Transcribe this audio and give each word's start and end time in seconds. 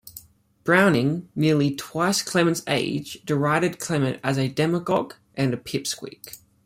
Browning, 0.63 1.29
nearly 1.35 1.75
twice 1.75 2.23
Clement's 2.23 2.63
age, 2.65 3.19
derided 3.23 3.77
Clement 3.77 4.19
as 4.23 4.35
a 4.35 4.47
"demagogue" 4.47 5.13
and 5.35 5.53
"pipsqueak. 5.63 6.37